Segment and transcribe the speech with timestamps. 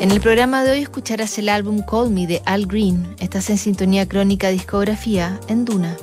[0.00, 3.16] En el programa de hoy escucharás el álbum Call Me de Al Green.
[3.18, 5.96] Estás en sintonía crónica discografía en Duna.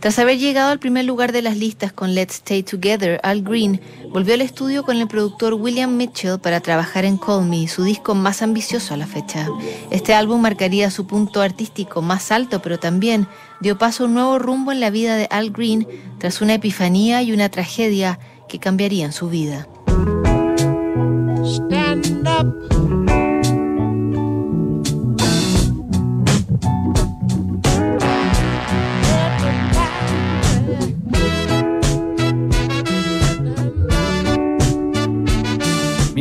[0.00, 3.80] Tras haber llegado al primer lugar de las listas con Let's Stay Together, Al Green
[4.10, 8.16] volvió al estudio con el productor William Mitchell para trabajar en Call Me, su disco
[8.16, 9.48] más ambicioso a la fecha.
[9.92, 13.28] Este álbum marcaría su punto artístico más alto, pero también
[13.60, 15.86] dio paso a un nuevo rumbo en la vida de Al Green
[16.18, 18.18] tras una epifanía y una tragedia
[18.48, 19.68] que cambiarían su vida.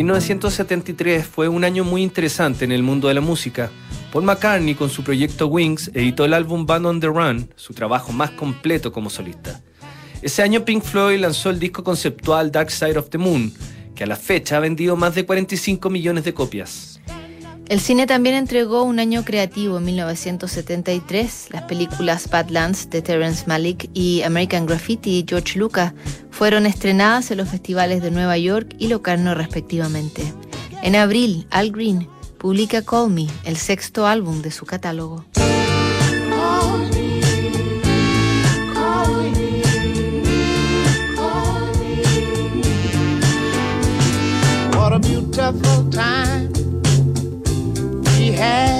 [0.08, 3.70] 1973 fue un año muy interesante en el mundo de la música.
[4.14, 8.14] Paul McCartney con su proyecto Wings editó el álbum Band on the Run, su trabajo
[8.14, 9.59] más completo como solista.
[10.22, 13.52] Ese año Pink Floyd lanzó el disco conceptual Dark Side of the Moon,
[13.98, 17.02] que a la fecha ha vendido más de 45 millones de copias.
[17.67, 21.48] El cine también entregó un año creativo en 1973.
[21.52, 25.94] Las películas Badlands de Terrence Malick y American Graffiti de George Lucas
[26.31, 30.23] fueron estrenadas en los festivales de Nueva York y Locarno respectivamente.
[30.82, 35.26] En abril, Al Green publica Call Me, el sexto álbum de su catálogo.
[45.38, 46.52] tough time
[48.17, 48.77] we had.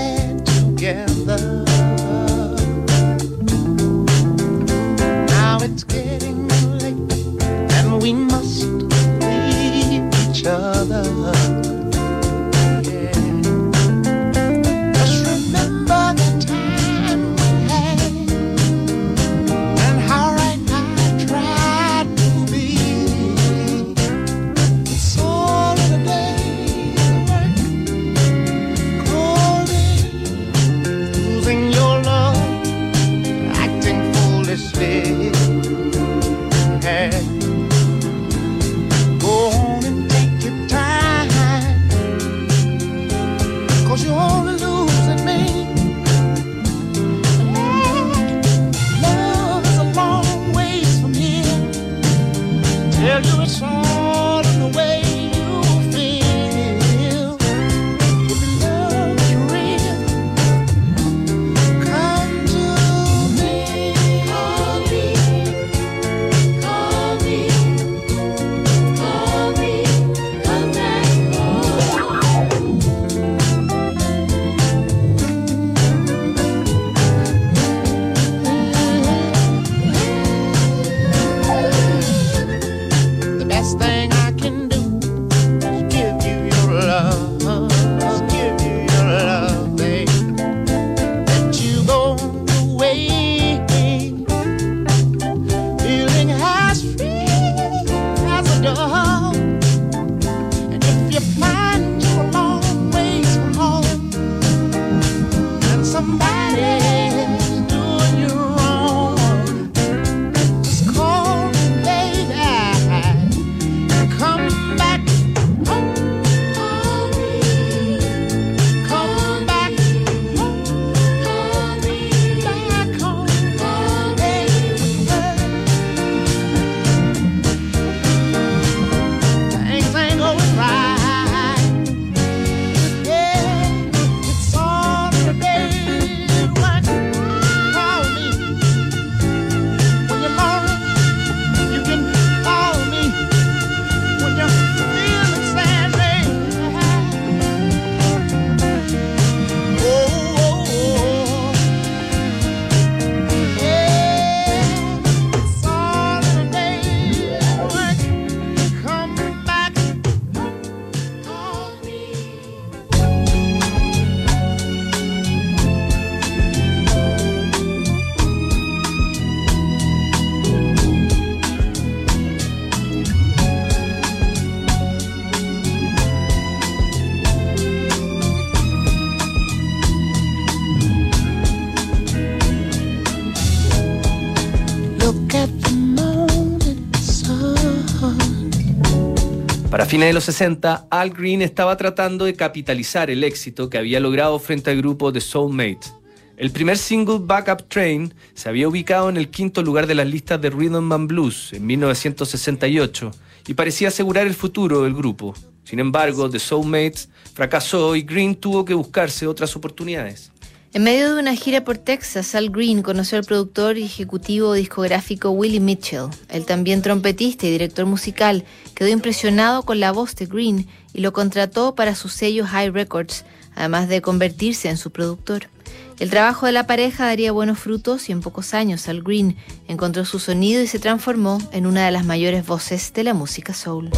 [189.98, 194.38] Fines de los 60, Al Green estaba tratando de capitalizar el éxito que había logrado
[194.38, 195.92] frente al grupo The Soulmates.
[196.38, 200.40] El primer single Backup Train se había ubicado en el quinto lugar de las listas
[200.40, 203.10] de Rhythm and Blues en 1968
[203.48, 205.34] y parecía asegurar el futuro del grupo.
[205.64, 210.32] Sin embargo, The Soulmates fracasó y Green tuvo que buscarse otras oportunidades.
[210.78, 215.32] En medio de una gira por Texas, Al Green conoció al productor y ejecutivo discográfico
[215.32, 216.10] Willie Mitchell.
[216.30, 218.46] El también trompetista y director musical
[218.76, 223.26] quedó impresionado con la voz de Green y lo contrató para su sello High Records,
[223.56, 225.50] además de convertirse en su productor.
[225.98, 229.36] El trabajo de la pareja daría buenos frutos y en pocos años Al Green
[229.68, 233.56] encontró su sonido y se transformó en una de las mayores voces de la música
[233.56, 233.90] soul.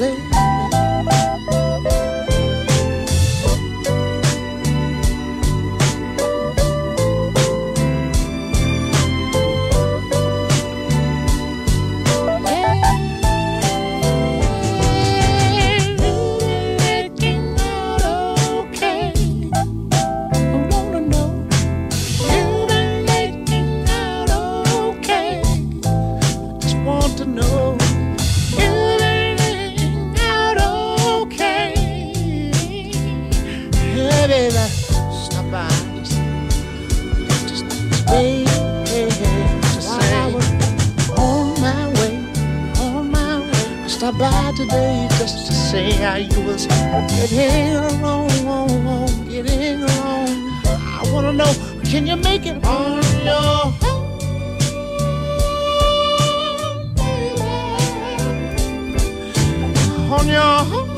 [0.00, 0.29] dancing
[44.00, 48.28] Stop by today just to say how you was getting along,
[49.28, 50.62] getting along.
[50.64, 51.52] I wanna know,
[51.84, 53.36] can you make it on your
[53.84, 54.10] own?
[60.10, 60.89] On your own.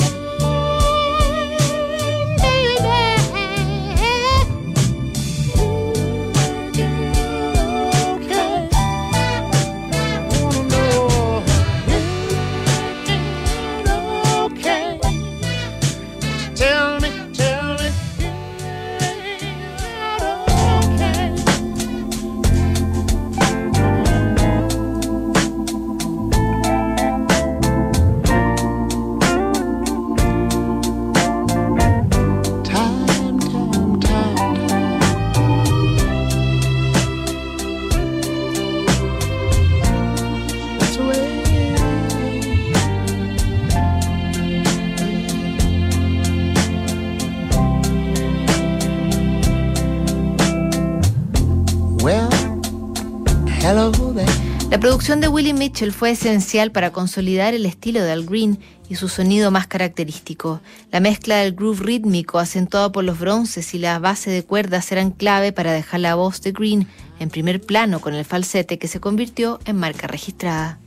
[55.02, 59.08] Producción de Willie Mitchell fue esencial para consolidar el estilo de Al Green y su
[59.08, 60.60] sonido más característico.
[60.92, 65.10] La mezcla del groove rítmico acentuado por los bronces y la base de cuerdas eran
[65.10, 66.86] clave para dejar la voz de Green
[67.18, 70.78] en primer plano con el falsete que se convirtió en marca registrada.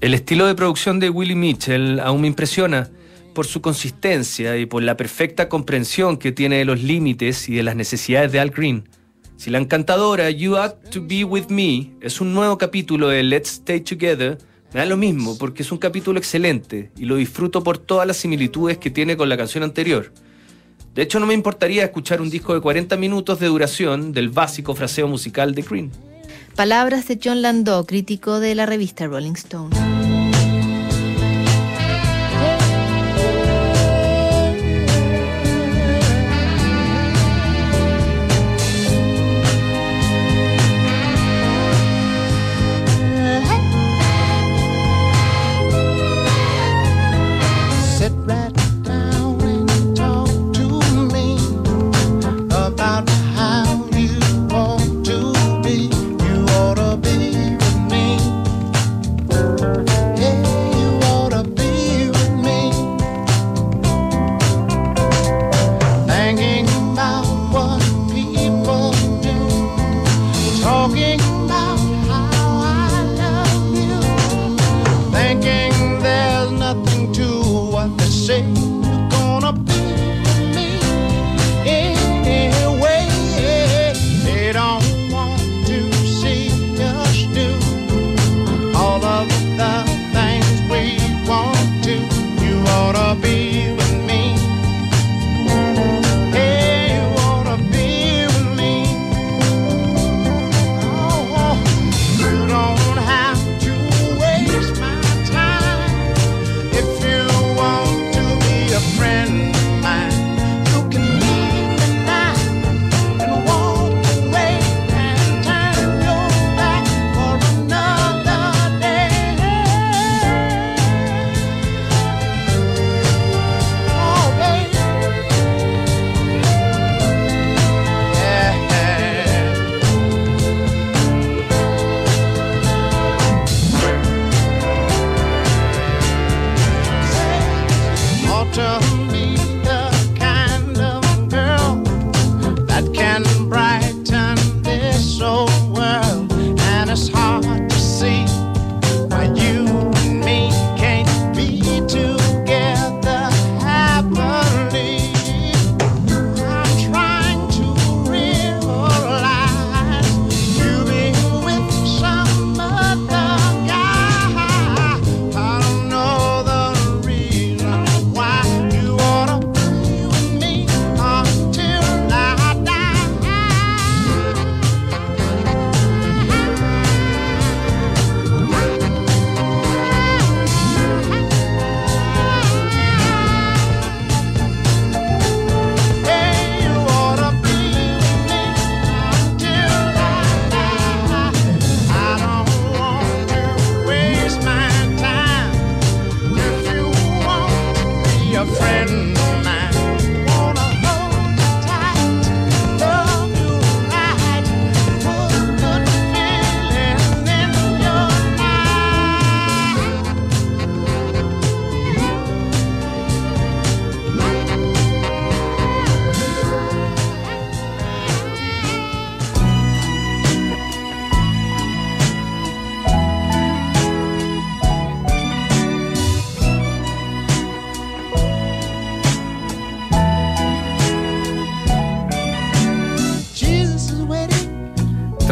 [0.00, 2.90] El estilo de producción de Willie Mitchell aún me impresiona
[3.34, 7.64] por su consistencia y por la perfecta comprensión que tiene de los límites y de
[7.64, 8.84] las necesidades de Al Green.
[9.36, 13.54] Si la encantadora You Ought to Be With Me es un nuevo capítulo de Let's
[13.54, 14.38] Stay Together,
[14.72, 18.16] me da lo mismo porque es un capítulo excelente y lo disfruto por todas las
[18.16, 20.12] similitudes que tiene con la canción anterior.
[20.94, 24.74] De hecho, no me importaría escuchar un disco de 40 minutos de duración del básico
[24.74, 25.90] fraseo musical de Green.
[26.54, 29.83] Palabras de John Landau, crítico de la revista Rolling Stone.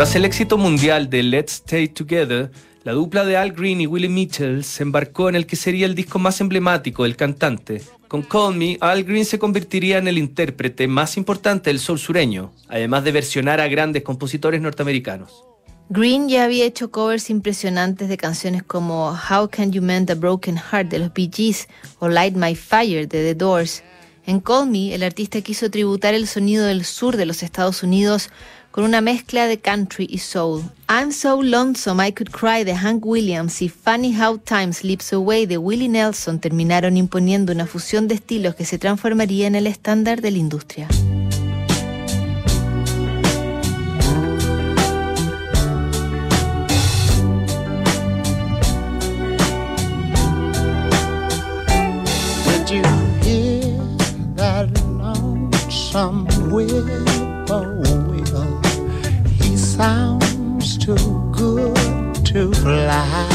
[0.02, 2.50] Tras el éxito mundial de Let's Stay Together,
[2.82, 5.94] la dupla de Al Green y Willie Mitchell se embarcó en el que sería el
[5.94, 7.82] disco más emblemático del cantante.
[8.08, 12.50] Con Call Me, Al Green se convertiría en el intérprete más importante del sol sureño,
[12.68, 15.44] además de versionar a grandes compositores norteamericanos.
[15.88, 20.56] Green ya había hecho covers impresionantes de canciones como How Can You Mend a Broken
[20.56, 21.68] Heart de los Bee Gees
[22.00, 23.84] o Light My Fire de The Doors.
[24.26, 28.30] En Call Me, el artista quiso tributar el sonido del sur de los Estados Unidos
[28.72, 30.62] con una mezcla de country y soul.
[30.88, 35.46] I'm So Lonesome I Could Cry de Hank Williams y Funny How Time Slips Away
[35.46, 40.22] de Willie Nelson terminaron imponiendo una fusión de estilos que se transformaría en el estándar
[40.22, 40.88] de la industria.
[62.62, 63.31] fly.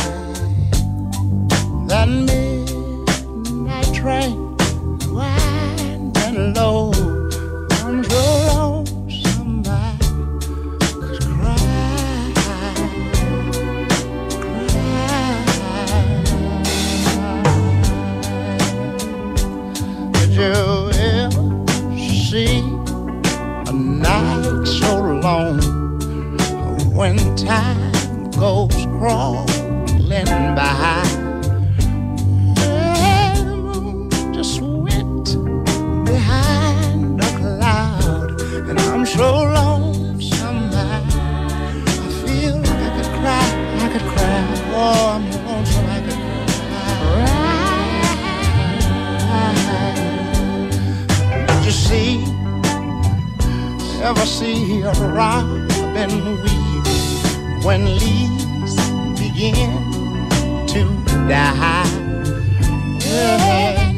[57.67, 58.75] When leaves
[59.19, 59.69] begin
[60.67, 60.85] to
[61.27, 61.83] die?
[63.01, 63.91] Yeah,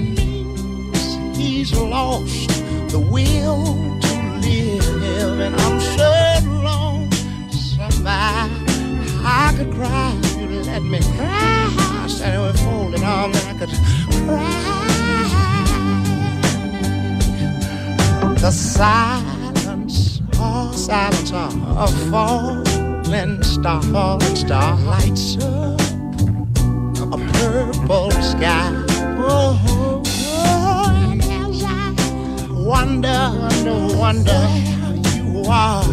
[1.36, 2.50] he's lost
[2.90, 3.64] the will
[4.02, 6.12] to live, and I'm so
[6.66, 8.08] lonesome.
[8.08, 8.50] I,
[9.24, 11.70] I could cry if you let me cry.
[11.78, 13.74] I Standing with folded arms, and I could
[14.26, 14.66] cry.
[18.42, 22.69] The silence, oh, silence oh, oh, falling star,
[23.10, 25.80] falling star lights up
[27.12, 28.70] a purple sky.
[29.18, 29.60] Oh,
[30.38, 31.94] oh, and as I
[32.52, 33.20] wonder,
[33.98, 34.42] wonder, wonder
[35.16, 35.84] you are,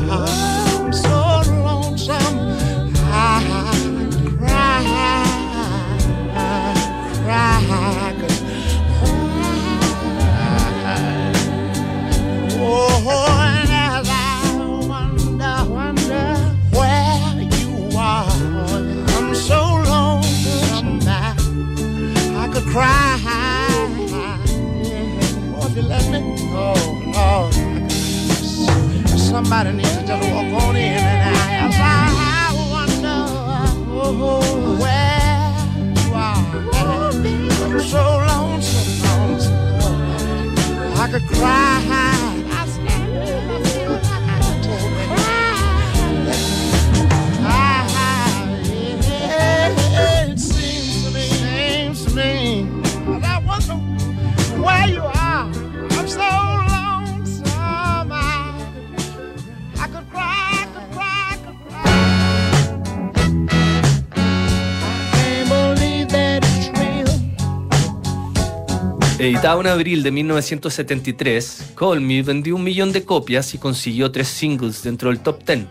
[69.26, 74.28] Editado en abril de 1973, Call Me vendió un millón de copias y consiguió tres
[74.28, 75.66] singles dentro del top 10.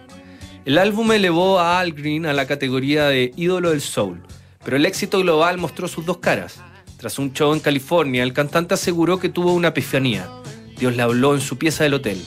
[0.66, 4.22] El álbum elevó a Al Green a la categoría de ídolo del soul,
[4.66, 6.60] pero el éxito global mostró sus dos caras.
[6.98, 10.30] Tras un show en California, el cantante aseguró que tuvo una epifanía.
[10.78, 12.22] Dios le habló en su pieza del hotel.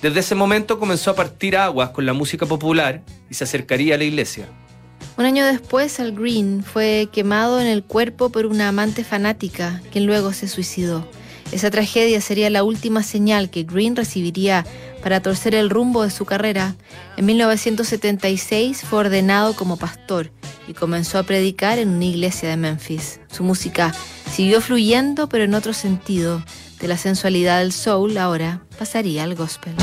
[0.00, 3.98] Desde ese momento comenzó a partir aguas con la música popular y se acercaría a
[3.98, 4.48] la iglesia.
[5.16, 10.06] Un año después, Al Green fue quemado en el cuerpo por una amante fanática, quien
[10.06, 11.06] luego se suicidó.
[11.52, 14.64] Esa tragedia sería la última señal que Green recibiría
[15.02, 16.76] para torcer el rumbo de su carrera.
[17.16, 20.30] En 1976 fue ordenado como pastor
[20.66, 23.20] y comenzó a predicar en una iglesia de Memphis.
[23.30, 23.92] Su música
[24.32, 26.42] siguió fluyendo, pero en otro sentido.
[26.80, 29.74] De la sensualidad del soul, ahora pasaría al gospel.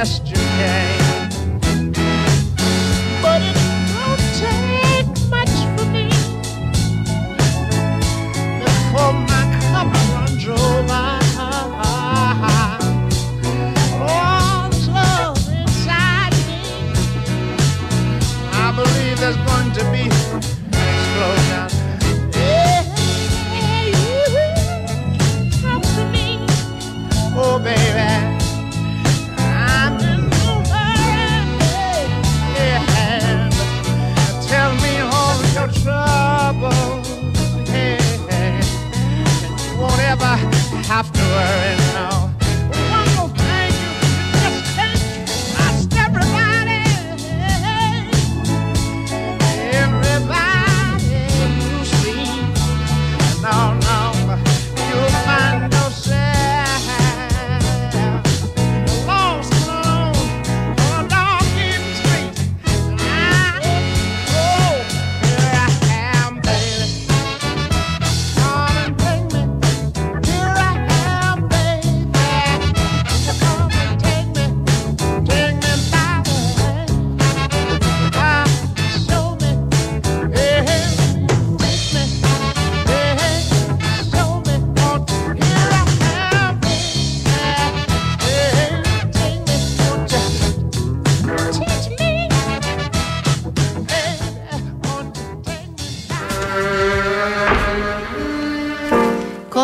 [0.00, 0.89] best you can.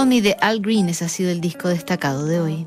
[0.06, 2.66] De Al Green, ese ha sido el disco destacado de hoy.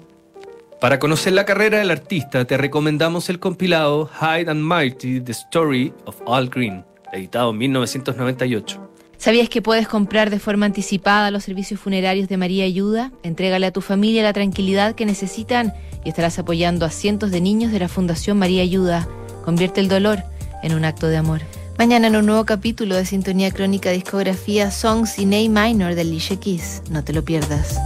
[0.81, 5.93] Para conocer la carrera del artista, te recomendamos el compilado Hide and Mighty, The Story
[6.03, 8.91] of Al Green, editado en 1998.
[9.17, 13.13] ¿Sabías que puedes comprar de forma anticipada los servicios funerarios de María Ayuda?
[13.23, 15.73] Entrégale a tu familia la tranquilidad que necesitan
[16.03, 19.07] y estarás apoyando a cientos de niños de la Fundación María Ayuda.
[19.45, 20.23] Convierte el dolor
[20.61, 21.41] en un acto de amor.
[21.79, 26.37] Mañana en un nuevo capítulo de Sintonía Crónica Discografía Songs in A Minor de Alicia
[26.37, 26.81] Keys.
[26.89, 27.79] No te lo pierdas.